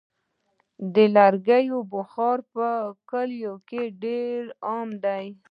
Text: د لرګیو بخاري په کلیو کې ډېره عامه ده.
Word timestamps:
د 0.93 0.95
لرګیو 1.15 1.79
بخاري 1.91 2.43
په 2.53 2.67
کلیو 3.09 3.55
کې 3.67 3.81
ډېره 4.01 4.49
عامه 4.69 4.95
ده. 5.03 5.17